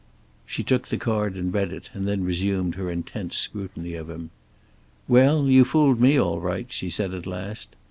[0.47, 4.31] She took the card and read it, and then resumed her intent scrutiny of him.
[5.07, 7.75] "Well, you fooled me all right," she said at last.